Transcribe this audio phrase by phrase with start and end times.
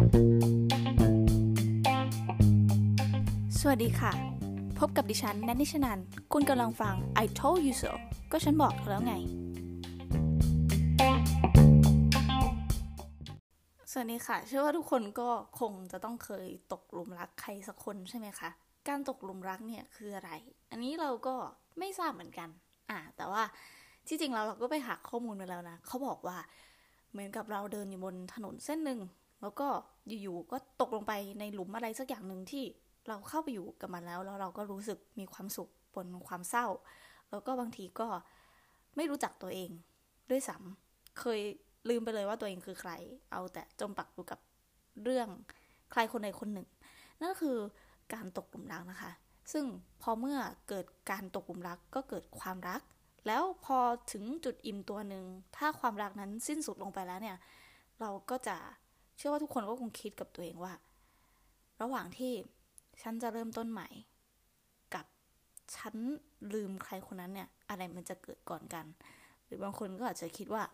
[0.00, 0.02] ส
[3.68, 4.12] วัสดีค่ะ
[4.78, 5.98] พบกับดิฉันแนนนิชนัน
[6.32, 7.92] คุณกำลังฟัง I told you so
[8.32, 9.14] ก็ฉันบอกเธอแล้วไง
[13.92, 15.28] สวัสดีค่ะ เชื่อว่าทุกคนก็
[15.60, 18.50] คงจะต้องเคยตกหลุมรักใครสักคนใช่ไหมคะ
[18.88, 20.30] การตกหลุมรักเนี่ยคืออะไร
[20.70, 21.34] อันนี้เราก็
[21.78, 22.48] ไม่ทราบเหมือนกัน
[22.90, 23.42] อ่า แต่ว่า
[24.08, 26.36] ที่จริงแล้วเราก็ไปหาข้อมูลมาแล้วนะ เขาบอกว่า
[27.10, 29.00] เหมือนกับเราเดินอยู่บนถนนเส้นหนึ่ง
[29.40, 29.68] แล้วก็
[30.22, 32.64] อยู่ๆก็ตกลงไปในหลุมอะไรสักอย่างหนึ่งที่
[33.08, 36.66] เราเข้าไปอยู่กับมันแล้วแล้วเราก็รู้สึกมีความสุขบนความเศร้า
[37.30, 38.08] แล้วก็บางทีก็
[38.96, 39.70] ไม่รู้จักตัวเอง
[40.30, 41.40] ด้วยซ้ำเคย
[41.88, 42.92] ลืมไปเลยว่าตัวเองคือใคร
[43.32, 44.40] เอาแต่จมปักอยู่กับ
[45.02, 45.28] เรื่อง
[45.92, 46.68] ใครคนใดคนหนึ่ง
[47.20, 47.56] นั่นคือ
[48.14, 49.12] การตกหลุมรักนะคะ
[49.52, 49.64] ซึ่ง
[50.02, 52.80] พอเมื่อเกิดการตกหลุมรักก็เกิดความรัก
[53.26, 53.78] แล้วพอ
[54.12, 55.24] ถึงจุดอิ่มตัวหนึ่ง
[55.56, 57.36] ถ้าความรักนั้นสิ้นสุดลงไปแล้วเนี่ย
[58.00, 58.56] เราก็จะ
[59.20, 60.74] เชื่อว่าทุกคนก็คงคิดกับตัวเองว่า
[61.82, 62.32] ระหว่างที่
[63.02, 63.88] ฉันจะเริ่มต้นใหม่
[64.94, 65.06] กับ
[65.76, 65.94] ฉัน
[66.54, 68.86] ลืมใครคนนั้นเนี่ย อะไรมันจะเกิดก่อนกัน
[69.44, 70.64] หรือบางคนก็อาจจะคิดว่า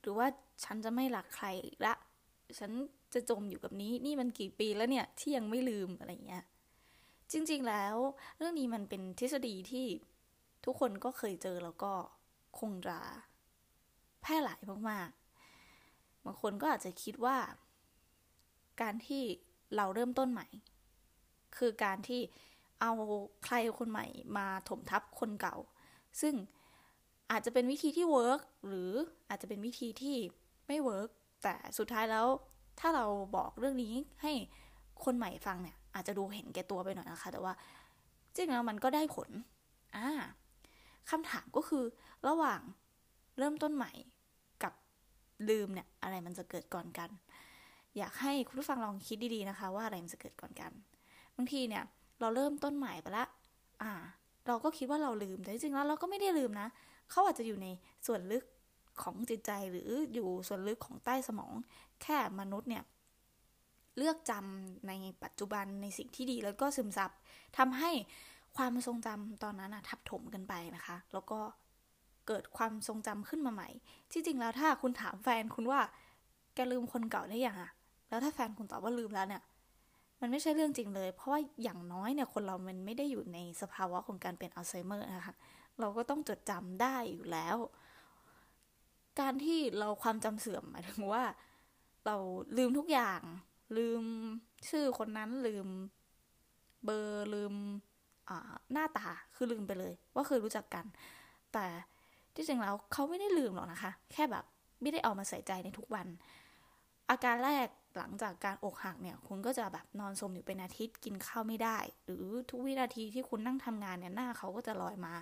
[0.00, 0.26] หรือว่า
[0.64, 1.94] ฉันจะไม่รักใครอีกละ
[2.58, 2.70] ฉัน
[3.14, 6.44] จะจมอยู่กับนี้นี่มันกี่ปีแล้วเนี่ยที่ยังไม่ลืมอะไรเงี้ย
[7.32, 7.96] จริง ๆ แล้ว
[8.38, 9.86] เรื่องนี้มันเป็นทฤษฎีที่
[10.64, 11.92] ทุกคนก็เคยเจอแล้วก็
[12.58, 12.98] คงจะ
[14.22, 15.21] แพร่หลายมาก ๆ
[16.24, 17.36] บางคนก็อาจจะคิดว่า
[18.80, 19.22] การที่
[19.76, 20.46] เราเริ่มต้นใหม่
[21.56, 22.20] คือการที่
[22.80, 22.92] เอา
[23.44, 24.06] ใครคนใหม่
[24.36, 25.56] มาถมทับคนเก่า
[26.20, 26.34] ซึ่ง
[27.30, 28.90] อาจจะเป็นวิธีที่ work หรือ
[29.28, 30.16] อาจจะเป็นวิธีที่
[30.66, 31.08] ไม่ work
[31.42, 32.26] แต่สุดท้ายแล้ว
[32.80, 34.32] ถ้าเราบอกเรื่องนี้ให้
[35.04, 37.52] คนใหม่ฟังเนี่ย อาจจะดูเห็นแก่ตัวไปหน่อยนะคะ แต่ว่า
[38.34, 39.28] จริงแล้วมันก็ได้ผล
[39.96, 40.08] อ่า
[41.10, 41.84] คำถามก็คือ
[42.28, 42.60] ระหว่าง
[43.38, 43.92] เริ่มต้นใหม่
[45.50, 47.10] ลืมเนี่ยอะไรมันจะเกิดก่อนกัน
[47.98, 50.72] อยากให้คุณผู้ฟังลองคิดดีๆนะคะ ว่าอะไรมันจะเกิดก่อนกัน
[51.36, 51.82] บางทีเนี่ย
[52.20, 53.24] เราเริ่มต้นใหม่ไปละ
[53.82, 53.92] อ่า
[54.46, 56.68] เราก็คิดว่าเราลืมแต่จริงๆแล้วเราก็ไม่ได้ลืมนะ
[57.10, 57.68] เขาอาจจะอยู่ใน
[58.06, 58.44] ส่วนลึก
[59.02, 61.52] ของจิตใจหรืออยู่ส่วนลึกของใต้สมอง
[62.02, 62.84] แค่มนุษย์เนี่ย
[63.98, 64.92] เลือกจำใน
[65.22, 67.10] ปัจจุบันในสิ่งที่ดีแล้วก็ซึมซับ
[67.58, 67.90] ทำให้
[68.56, 71.38] ความทรงจำตอนนั้นอะทับถมกันไปนะคะ แล้วก็
[72.28, 73.68] เกิดความทรงจำขึ้นมาใหม่
[74.12, 75.80] ที่จริงแล้วถ้าคุณถามแฟนคุณว่า
[76.54, 77.70] แกลืมคนเก่าได้ยังอะ
[78.08, 79.42] แล้วถ้าแฟนคุณตอบว่าลืมแล้วเนี่ย
[80.20, 85.36] มันไม่ใช่เรื่องจริงเลย เพราะว่าอย่างน้อยเนี่ยคนเรามันไม่ได้อยู่ในสภาวะของการเป็นอัลไซเมอร์นะคะ
[85.80, 87.56] เราก็ต้องจดจำได้อยู่แล้ว
[89.20, 91.24] การที่เราความจำเสื่อมหมายถึงว่า
[92.06, 92.16] เรา
[92.56, 93.20] ลืมทุกอย่าง
[93.76, 94.02] ลืม
[94.68, 95.66] ชื่อคนนั้นลืม
[96.84, 97.54] เบอร์ลืม
[98.72, 100.84] หน้าตาคือลืมไปเลย ว่าเคยรู้จักกัน
[101.52, 101.66] แต่
[102.34, 104.44] ที่จริงแล้วเขาไม่ได้ลืมหรอกนะคะ แค่แบบ
[104.82, 106.06] ไม่ได้เอามาใส่ใจในทุกวัน
[107.10, 115.14] อาการแรกหลังจากการอกหักเนี่ย คุณก็จะแบบนอนสมอยู่เป็นอาทิตย์กินข้าวไม่ได้ หรือทุกวินาทีที่คุณนั่งทำงานเนี่ยหน้าเขาก็จะลอยมา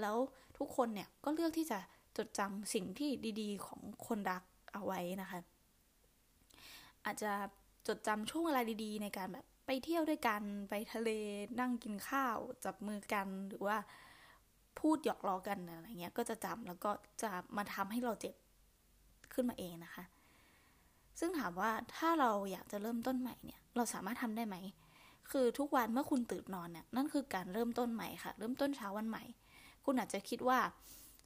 [0.00, 0.16] แล้ว
[0.58, 1.78] ทุกคนเนี่ยก็เลือกที่จะ
[2.16, 3.10] จดจำสิ่งที่
[3.40, 5.38] ดีๆ ของคนรักเอาไว้นะคะ
[7.04, 7.32] อาจจะ
[7.88, 11.10] จดจำช่วงเวลาดีๆ ในการแบบไปเที่ยวด้วยกันไปทะเล
[11.60, 13.76] นั่งกินข้าว จับมือกันหรือว่า
[14.80, 16.90] พูดหยอกล้อกันอะไรเงี้ย ก็จะจำแล้วก็
[17.22, 18.34] จะมาทำให้เราเจ็บ
[19.32, 20.04] ขึ้นมาเองนะคะ
[21.18, 24.56] ซึ่งถามว่าถ้าเราอยากจะเริ่มต้นใหม่เนี่ย เราสามารถทำได้ไหม
[25.30, 29.24] คือทุกวันเมื่อคุณตื่นนอนเนี่ย นั่นคือการเริ่มต้นใหม่ค่ะ เริ่มต้นเช้าวันใหม่
[29.84, 30.58] คุณอาจจะคิดว่า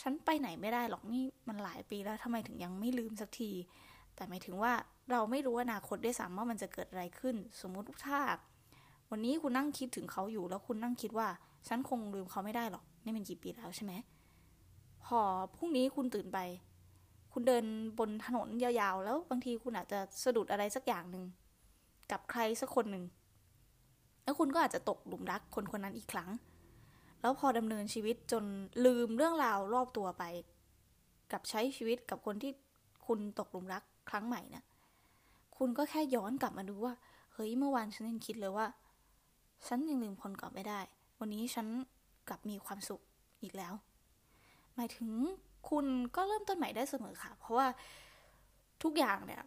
[0.00, 3.50] ฉันไปไหนไม่ได้หรอกนี่มันหลายปีแล้วทำไมถึงยังไม่ลืมสักที
[4.14, 4.72] แต่หมายถึงว่า
[5.10, 8.20] เราไม่รู้อนาคตได้สามว่ามันจะเกิดอะไรขึ้น สมมุติถ้า
[9.10, 11.28] วันนี้คุณนั่งคิดถึงเขาอยู่แล้วคุณนั่งคิดว่า
[11.68, 13.92] ฉันคงลืมเขาไม่ได้หรอก นี่มันกี่ปีแล้วใช่ไหม
[15.04, 15.18] พอ
[15.56, 16.38] พรุ่งนี้คุณตื่นไป
[17.32, 17.64] คุณเดิน
[17.98, 21.24] บนถนนยาวๆ แล้วบางทีคุณอาจจะสะดุดอะไรสักอย่างหนึ่ง
[22.10, 23.04] กับใครสักคนหนึ่ง
[24.24, 26.30] แล้วคุณก็อาจจะตกหลุมรักคนคนนั้นอีกครั้ง
[27.20, 28.44] แล้วพอดำเนินชีวิตจน
[28.84, 30.24] ลืมเรื่องราวรอบตัวไป
[31.32, 32.52] กับใช้ชีวิตกับคนที่
[33.06, 34.64] คุณตกหลุมรักครั้งใหม่นะี่ย
[35.56, 36.94] คุณก็แค่ย้อนกลับมาดูว่า
[37.32, 38.66] เฮ้ยเมื่อวานฉันยังคิดเลยว่า
[39.66, 40.80] ฉันยังลืมคนเก่าไม่ได้
[41.20, 41.66] วันนี้ฉัน
[42.28, 43.00] กลับมีความสุข
[43.42, 43.74] อีกแล้ว
[44.76, 45.10] หมายถึง
[45.70, 45.86] คุณ
[46.16, 47.66] ก็เริ่มต้นใหม่ได้เสมอค่ะ เพราะว่า
[48.82, 49.42] ทุกอย่างเนี่ย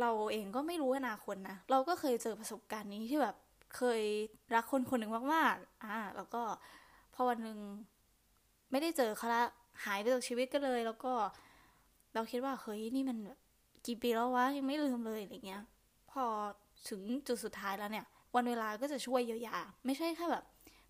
[0.00, 3.36] เราเองก็ไม่รู้อนาคตนะ เราก็เคยเจอประสบการณ์นี้ที่แบบ
[3.76, 4.02] เคย
[4.54, 6.42] รักคนคนหนึ่งมากๆ อ่า แล้วก็
[7.14, 7.58] พอวันหนึ่ง
[8.70, 9.42] ไม่ได้เจอเขาละ
[9.84, 11.12] หายไปจากชีวิตก็เลย แล้วก็
[12.14, 13.18] เราคิดว่าเฮ้ยนี่มัน
[13.86, 15.62] กี่ปีแล้ววะยังไม่ลืมเลยอะไรเงี้ย
[16.10, 16.24] พอ
[16.88, 19.56] ถึงจุดสุดท้ายแล้วเนี่ย วันเวลาก็จะช่วยเยียวยา
[19.86, 20.44] ไม่ใช่แค่แบบ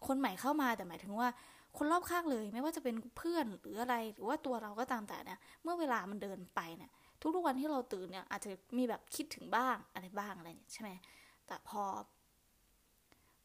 [0.07, 1.29] คนใหม่เข้ามาแต่หมายถึงว่า
[1.77, 6.91] คนรอบข้างเลย ไม่ว่าจะเป็นเพื่อนหรืออะไรหรือว่าตัวเราก็ตามแต่เนี่ยเมื่อเวลามันเดินไปเนี่ย
[7.21, 10.91] ทุกๆวันที่เราตื่นเนี่ยอาจจะมีแบบคิดถึงบ้างอะไรบ้างอะไรเนี่ยใช่ไหม
[11.47, 11.83] แต่พอ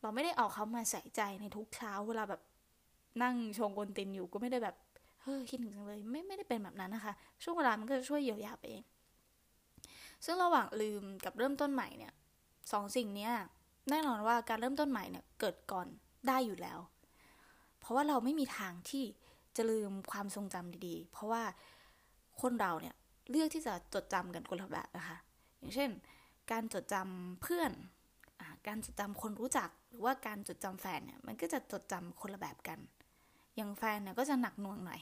[0.02, 2.42] เราไม่ได้เอาเขามาใส่ใจในทุกเช้าเวลาแบบ
[3.24, 4.76] นั่งชงกลตินอยู่ก็ไม่ได้แบบ
[5.22, 7.14] เฮ้ยคิดถึงจังเลย ไม่ไม่ได้เป็นแบบนั้นนะคะ
[7.44, 8.84] ช่วงเวลามันก็จะช่วยเยียวยาไปเอง
[10.26, 12.14] ซึ่งระหว่างลืมกับเริ่มต้นใหม่เนี่ย
[12.72, 13.30] สองสิ่งนี้
[13.90, 15.88] แน่นอนว่าการเริ่มต้นใหม่เนี่ยเกิดก่อน
[16.28, 16.80] ได้อยู่แล้ว
[17.80, 19.04] เพราะว่าเราไม่มีทางที่
[19.56, 21.44] จะลืมความทรงจำดีๆ เพราะว่า
[22.42, 22.96] คนเราเนี่ย
[23.30, 25.18] เลือกที่จะจดจำกันคนละแบบนะคะ
[25.58, 25.90] อย่างเช่น
[26.52, 27.72] การจดจำเพื่อน
[28.40, 32.80] อการจดจำคนรู้จัก หรือว่าการจดจำแฟนเนี่ย มันก็จะจดจำคนละแบบกัน
[33.56, 35.02] อย่างแฟนเนี่ยก็จะหนักหน่วงหน่อย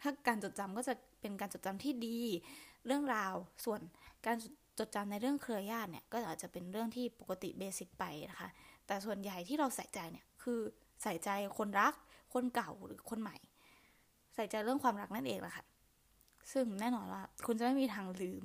[0.00, 2.18] ถ้าการจดจำก็จะเป็นการจดจำที่ดี
[2.86, 3.34] เรื่องราว
[3.64, 3.80] ส่วน
[4.26, 4.36] การ
[4.78, 8.50] จดจำในเรื่องเครือญาติเนี่ย ก็อาจจะเป็นเรื่องที่ปกติเบสิกไปนะคะ
[8.88, 10.58] แต่ส่วนใหญ่ที่เราใส่ใจเนี่ยคือ
[11.02, 11.94] ใส่ใจคนรัก
[12.34, 13.36] คนเก่าหรือคนใหม่
[14.34, 15.64] ใส่ใจเรื่องความรักนั่นเองแหละค่ะ
[16.52, 18.44] ซึ่งแน่นอนว่าคุณจะไม่มีทางลืม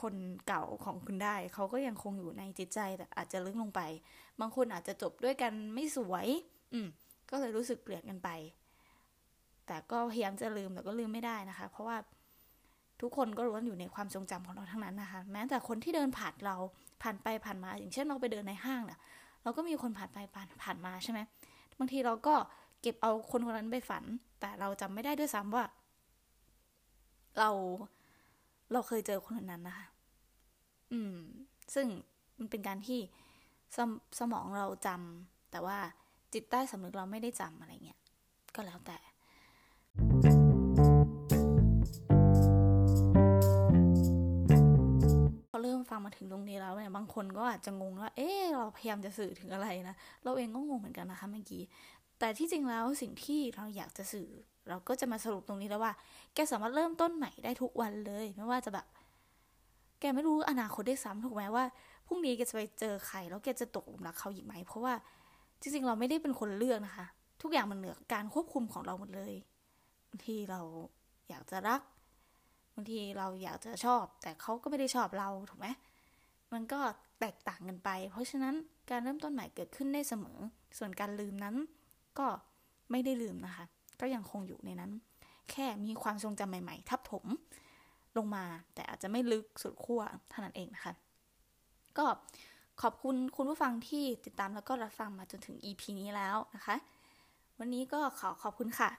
[0.00, 0.14] คน
[0.46, 3.80] เก่าของคุณได้ เขาก็ยังคงอยู่ในจิตใจแต่อาจจะลึกลงไป
[4.40, 6.26] บางคนอาจจะจบด้วยกันไม่สวย
[6.72, 6.88] อืม
[7.30, 8.28] ก็เลยรู้สึกเกลียดกันไป
[9.66, 11.96] แต่ก็พยายามจะลืมแต่ก็ลืมไม่ได้นะคะ เพราะว่า
[13.02, 16.56] ทุกคนก็รู้ว่าอยู่ในความทรงจำของเราทั้งนั้นนะคะ แม้แต่คนที่เดินผ่านเรา
[17.02, 18.98] ผ่านไปผ่านมา อย่างเช่นเราไปเดินในห้างเนี่ย
[19.42, 21.20] เราก็มีคนผ่านไปผ่านผ่านมาใช่ไหม
[21.78, 22.34] บางทีเราก็
[22.80, 24.04] เก็บเอาคนคนนั้นไปฝัน
[24.40, 25.64] แต่เราจำไม่ได้ด้วยซ้ำว่า
[27.38, 27.50] เรา
[28.72, 29.86] เราเคยเจอคนนั้นนะคะ
[30.92, 31.16] อืม
[31.74, 31.86] ซึ่ง
[32.38, 33.00] มันเป็นการที่
[33.76, 35.78] สมสมองเราจำแต่ว่า
[36.32, 38.00] จิตใต้สำนึกเราไม่ได้จำอะไรเงี้ย
[38.54, 38.98] ก็แล้วแต่
[45.92, 51.62] ฟังมาถึงตรงนี้แล้วเนี่ยบางคนก็อาจจะงงว่า เอ๊เราพยายามจะสื่อถึงอะไรนะ เราเองก็งงเหมือนกันนะคะเมื่อกี้
[52.18, 54.28] แต่ที่จริงแล้วสิ่งที่เราอยากจะสื่อ
[54.68, 55.92] เราก็จะมาสรุปตรงนี้แล้วว่า
[56.34, 58.86] แกสามารถเริ่มต้นใหม่ได้ทุกวันเลย ไม่ว่าจะแบบ
[60.00, 61.64] แกไม่รู้อนาคตได้ซ้ำถูกไหมว่า
[62.06, 64.94] พรุ่งนี้แกจะไปเจอใครแล้วแกจะตกหลุมรักเขาอีกไหม เพราะว่า
[65.60, 67.06] จริงๆ เราไม่ได้เป็นคนเลือกนะคะ
[67.42, 69.34] ทุกอย่างมันเหนือการควบคุมของเราหมดเลย
[70.24, 70.60] ที่เรา
[71.28, 71.80] อยากจะรัก
[72.74, 75.68] บางทีเราอยากจะชอบ แต่เขาก็ไม่ได้ชอบเราถูกไหม
[76.52, 76.80] มันก็
[77.20, 78.54] แตกต่างกันไป เพราะฉะนั้น
[78.90, 80.38] การเริ่มต้นใหม่เกิดขึ้นได้เสมอ
[80.78, 81.56] ส่วนการลืมนั้น
[82.18, 82.26] ก็
[82.90, 83.64] ไม่ได้ลืมนะคะ
[84.00, 84.90] ก็ยังคงอยู่ในนั้น
[85.50, 87.26] แค่มีความทรงจำใหม่ ๆ ทับถม
[88.16, 90.94] ลงมา แต่อาจจะไม่ลึกสุดขั้วเท่านั้นเองนะคะ
[91.98, 92.06] ก็
[92.82, 96.76] ขอบคุณคุณผู้ฟังที่ติดตามแล้วก็รับฟังมาจนถึง EP นี้แล้วนะคะ
[97.58, 98.90] วันนี้ก็ขอขอบคุณค่ะ